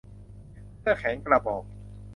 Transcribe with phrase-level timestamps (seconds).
[0.79, 1.63] เสื้อแขนกระบอก